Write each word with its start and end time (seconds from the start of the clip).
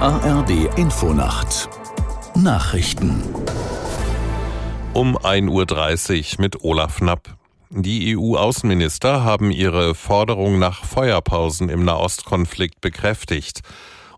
ARD 0.00 0.78
Infonacht 0.78 1.68
Nachrichten 2.36 3.20
um 4.92 5.18
1.30 5.18 6.34
Uhr 6.36 6.40
mit 6.40 6.62
Olaf 6.62 6.98
Knapp. 6.98 7.36
Die 7.70 8.16
EU-Außenminister 8.16 9.24
haben 9.24 9.50
ihre 9.50 9.96
Forderung 9.96 10.60
nach 10.60 10.84
Feuerpausen 10.84 11.68
im 11.68 11.84
Nahostkonflikt 11.84 12.80
bekräftigt. 12.80 13.62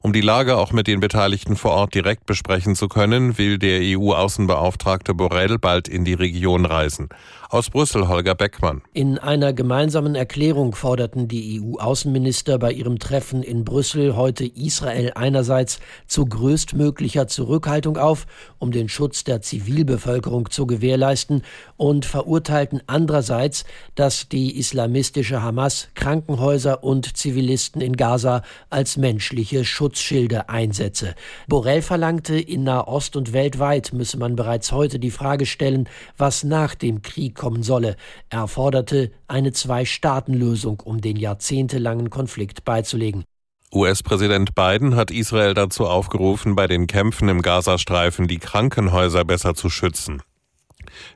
Um 0.02 0.14
die 0.14 0.22
Lage 0.22 0.56
auch 0.56 0.72
mit 0.72 0.86
den 0.86 0.98
Beteiligten 0.98 1.56
vor 1.56 1.72
Ort 1.72 1.94
direkt 1.94 2.24
besprechen 2.24 2.74
zu 2.74 2.88
können, 2.88 3.36
will 3.36 3.58
der 3.58 3.80
EU-Außenbeauftragte 3.82 5.12
Borrell 5.12 5.58
bald 5.58 5.88
in 5.88 6.06
die 6.06 6.14
Region 6.14 6.64
reisen. 6.64 7.10
Aus 7.50 7.68
Brüssel 7.68 8.08
Holger 8.08 8.34
Beckmann. 8.34 8.80
In 8.94 9.18
einer 9.18 9.52
gemeinsamen 9.52 10.14
Erklärung 10.14 10.74
forderten 10.74 11.28
die 11.28 11.60
EU-Außenminister 11.60 12.58
bei 12.58 12.72
ihrem 12.72 12.98
Treffen 12.98 13.42
in 13.42 13.64
Brüssel 13.64 14.16
heute 14.16 14.46
Israel 14.46 15.12
einerseits 15.16 15.80
zu 16.06 16.24
größtmöglicher 16.24 17.26
Zurückhaltung 17.26 17.98
auf, 17.98 18.26
um 18.58 18.72
den 18.72 18.88
Schutz 18.88 19.24
der 19.24 19.42
Zivilbevölkerung 19.42 20.50
zu 20.50 20.66
gewährleisten, 20.66 21.42
und 21.76 22.06
verurteilten 22.06 22.80
andererseits, 22.86 23.64
dass 23.96 24.28
die 24.28 24.58
islamistische 24.58 25.42
Hamas 25.42 25.88
Krankenhäuser 25.94 26.84
und 26.84 27.16
Zivilisten 27.18 27.82
in 27.82 27.96
Gaza 27.96 28.42
als 28.70 28.96
menschliche 28.96 29.64
Schutz 29.64 29.89
Schutzschilde 29.90 30.48
einsetze. 30.48 31.14
Borrell 31.48 31.82
verlangte, 31.82 32.38
in 32.38 32.62
Nahost 32.62 33.16
und 33.16 33.32
weltweit 33.32 33.92
müsse 33.92 34.18
man 34.18 34.36
bereits 34.36 34.70
heute 34.70 35.00
die 35.00 35.10
Frage 35.10 35.46
stellen, 35.46 35.88
was 36.16 36.44
nach 36.44 36.76
dem 36.76 37.02
Krieg 37.02 37.34
kommen 37.34 37.64
solle. 37.64 37.96
Er 38.28 38.46
forderte 38.46 39.10
eine 39.26 39.52
Zwei-Staaten-Lösung, 39.52 40.80
um 40.84 41.00
den 41.00 41.16
jahrzehntelangen 41.16 42.08
Konflikt 42.08 42.64
beizulegen. 42.64 43.24
US-Präsident 43.72 44.54
Biden 44.54 44.94
hat 44.94 45.10
Israel 45.10 45.54
dazu 45.54 45.86
aufgerufen, 45.86 46.54
bei 46.54 46.68
den 46.68 46.86
Kämpfen 46.86 47.28
im 47.28 47.42
Gazastreifen 47.42 48.28
die 48.28 48.38
Krankenhäuser 48.38 49.24
besser 49.24 49.54
zu 49.54 49.70
schützen. 49.70 50.22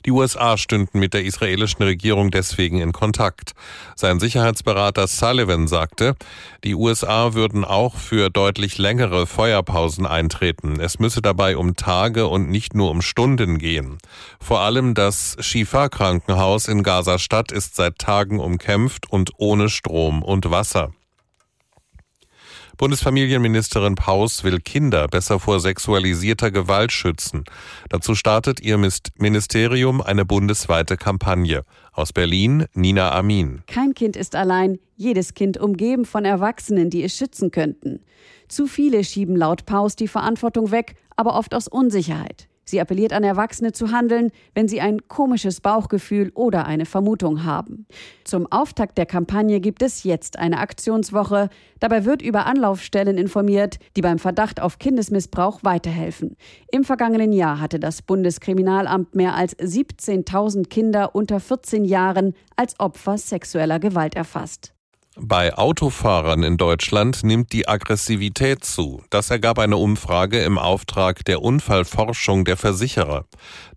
Die 0.06 0.10
USA 0.10 0.56
stünden 0.56 0.98
mit 0.98 1.14
der 1.14 1.24
israelischen 1.24 1.82
Regierung 1.82 2.30
deswegen 2.30 2.80
in 2.80 2.92
Kontakt. 2.92 3.52
Sein 3.96 4.20
Sicherheitsberater 4.20 5.06
Sullivan 5.06 5.68
sagte, 5.68 6.14
die 6.64 6.74
USA 6.74 7.34
würden 7.34 7.64
auch 7.64 7.96
für 7.96 8.30
deutlich 8.30 8.78
längere 8.78 9.27
Feuerpausen 9.27 10.06
eintreten. 10.06 10.80
Es 10.80 10.98
müsse 10.98 11.22
dabei 11.22 11.56
um 11.56 11.77
Tage 11.77 12.27
und 12.27 12.50
nicht 12.50 12.74
nur 12.74 12.90
um 12.90 13.02
Stunden 13.02 13.58
gehen. 13.58 13.98
Vor 14.40 14.60
allem 14.60 14.94
das 14.94 15.36
Shifa-Krankenhaus 15.40 16.68
in 16.68 16.82
Gaza-Stadt 16.82 17.52
ist 17.52 17.77
seit 17.77 17.98
Tagen 17.98 18.40
umkämpft 18.40 19.10
und 19.10 19.30
ohne 19.38 19.68
Strom 19.68 20.22
und 20.22 20.50
Wasser. 20.50 20.92
Bundesfamilienministerin 22.77 23.94
Paus 23.94 24.42
will 24.44 24.58
Kinder 24.58 25.06
besser 25.08 25.39
vor 25.39 25.61
sexualisierter 25.61 26.50
Gewalt 26.50 26.92
schützen. 26.92 27.44
Dazu 27.89 28.14
startet 28.14 28.61
ihr 28.61 28.78
Ministerium 28.78 30.00
eine 30.00 30.25
bundesweite 30.25 30.97
Kampagne. 30.97 31.64
Aus 31.92 32.12
Berlin 32.12 32.67
Nina 32.75 33.12
Amin. 33.12 33.62
Kein 33.67 33.95
Kind 33.95 34.17
ist 34.17 34.34
allein, 34.34 34.78
jedes 34.97 35.34
Kind 35.34 35.58
umgeben 35.58 36.05
von 36.05 36.25
Erwachsenen, 36.25 36.91
die 36.91 37.02
es 37.02 37.17
schützen 37.17 37.50
könnten. 37.50 38.00
Zu 38.48 38.67
viele 38.67 39.05
schieben 39.05 39.36
laut 39.36 39.67
Paus 39.67 39.97
die 39.97 40.08
Verantwortung 40.08 40.70
weg, 40.70 40.97
aber 41.17 41.36
oft 41.36 41.55
aus 41.55 41.69
Unsicherheit. 41.69 42.48
Sie 42.64 42.80
appelliert 42.80 43.12
an 43.12 43.24
Erwachsene 43.24 43.72
zu 43.72 43.92
handeln, 43.92 44.30
wenn 44.54 44.68
sie 44.68 44.80
ein 44.80 45.06
komisches 45.08 45.60
Bauchgefühl 45.60 46.30
oder 46.34 46.66
eine 46.66 46.86
Vermutung 46.86 47.44
haben. 47.44 47.86
Zum 48.24 48.50
Auftakt 48.50 48.98
der 48.98 49.06
Kampagne 49.06 49.60
gibt 49.60 49.82
es 49.82 50.04
jetzt 50.04 50.38
eine 50.38 50.58
Aktionswoche. 50.58 51.48
Dabei 51.80 52.04
wird 52.04 52.22
über 52.22 52.46
Anlaufstellen 52.46 53.18
informiert, 53.18 53.78
die 53.96 54.02
beim 54.02 54.18
Verdacht 54.18 54.60
auf 54.60 54.78
Kindesmissbrauch 54.78 55.60
weiterhelfen. 55.62 56.36
Im 56.70 56.84
vergangenen 56.84 57.33
Jahr 57.33 57.61
hatte 57.61 57.78
das 57.78 58.02
Bundeskriminalamt 58.02 59.14
mehr 59.14 59.34
als 59.34 59.56
17.000 59.58 60.68
Kinder 60.68 61.14
unter 61.14 61.40
14 61.40 61.84
Jahren 61.84 62.34
als 62.56 62.78
Opfer 62.80 63.18
sexueller 63.18 63.78
Gewalt 63.78 64.14
erfasst. 64.14 64.73
Bei 65.17 65.57
Autofahrern 65.57 66.42
in 66.42 66.57
Deutschland 66.57 67.23
nimmt 67.23 67.52
die 67.52 67.69
Aggressivität 67.69 68.64
zu. 68.64 69.01
Das 69.11 69.30
ergab 69.30 69.61
eine 69.61 69.77
Umfrage 69.77 70.42
im 70.42 70.58
Auftrag 70.58 71.25
der 71.25 71.41
Unfallforschung 71.41 72.45
der 72.45 72.57
Versicherer. 72.57 73.25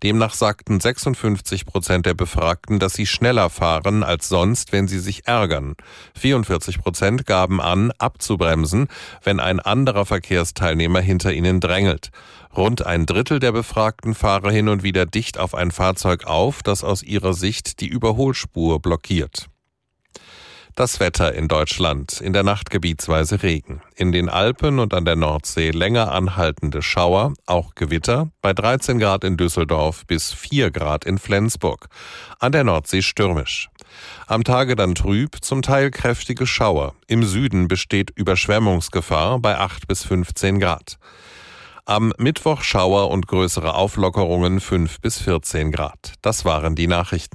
Demnach 0.01 0.33
sagten 0.33 0.79
56 0.79 1.67
Prozent 1.67 2.07
der 2.07 2.15
Befragten, 2.15 2.79
dass 2.79 2.93
sie 2.93 3.05
schneller 3.05 3.51
fahren 3.51 4.01
als 4.01 4.29
sonst, 4.29 4.71
wenn 4.71 4.87
sie 4.87 4.97
sich 4.97 5.27
ärgern. 5.27 5.75
44 6.15 6.79
Prozent 6.81 7.27
gaben 7.27 7.61
an, 7.61 7.91
abzubremsen, 7.99 8.87
wenn 9.21 9.39
ein 9.39 9.59
anderer 9.59 10.07
Verkehrsteilnehmer 10.07 11.01
hinter 11.01 11.31
ihnen 11.33 11.59
drängelt. 11.59 12.09
Rund 12.55 12.83
ein 12.83 13.05
Drittel 13.05 13.39
der 13.39 13.51
Befragten 13.51 14.15
fahre 14.15 14.51
hin 14.51 14.69
und 14.69 14.81
wieder 14.81 15.05
dicht 15.05 15.37
auf 15.37 15.53
ein 15.53 15.69
Fahrzeug 15.69 16.25
auf, 16.25 16.63
das 16.63 16.83
aus 16.83 17.03
ihrer 17.03 17.35
Sicht 17.35 17.79
die 17.79 17.87
Überholspur 17.87 18.81
blockiert. 18.81 19.49
Das 20.77 20.99
Wetter 20.99 21.33
in 21.33 21.47
Deutschland. 21.47 22.21
In 22.21 22.33
der 22.33 22.43
Nacht 22.43 22.69
gebietsweise 22.69 23.41
Regen. 23.41 23.81
In 23.95 24.11
den 24.11 24.29
Alpen 24.29 24.77
und 24.77 24.93
an 24.93 25.05
der 25.05 25.15
Nordsee 25.15 25.71
länger 25.71 26.11
anhaltende 26.11 26.83
Schauer, 26.83 27.33
auch 27.47 27.73
Gewitter, 27.73 28.29
bei 28.43 28.53
13 28.53 28.99
Grad 28.99 29.23
in 29.23 29.37
Düsseldorf 29.37 30.05
bis 30.05 30.33
4 30.33 30.69
Grad 30.69 31.03
in 31.03 31.17
Flensburg. 31.17 31.87
An 32.37 32.51
der 32.51 32.63
Nordsee 32.63 33.01
stürmisch. 33.01 33.69
Am 34.27 34.43
Tage 34.43 34.75
dann 34.75 34.93
trüb, 34.93 35.37
zum 35.41 35.63
Teil 35.63 35.89
kräftige 35.89 36.45
Schauer. 36.45 36.93
Im 37.07 37.23
Süden 37.23 37.67
besteht 37.67 38.11
Überschwemmungsgefahr 38.11 39.39
bei 39.39 39.57
8 39.57 39.87
bis 39.87 40.03
15 40.03 40.59
Grad. 40.59 40.99
Am 41.85 42.13
Mittwoch 42.19 42.61
Schauer 42.61 43.09
und 43.09 43.25
größere 43.25 43.73
Auflockerungen 43.73 44.59
5 44.59 45.01
bis 45.01 45.17
14 45.23 45.71
Grad. 45.71 46.13
Das 46.21 46.45
waren 46.45 46.75
die 46.75 46.85
Nachrichten. 46.85 47.33